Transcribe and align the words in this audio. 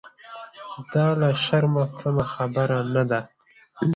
دا 0.93 1.07
له 1.21 1.29
شرمه 1.43 1.83
کمه 1.99 2.25
خبره 2.33 2.79
نه 2.93 3.03
ده. 3.09 3.19